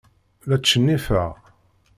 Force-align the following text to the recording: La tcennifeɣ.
La 0.49 0.57
tcennifeɣ. 0.59 1.31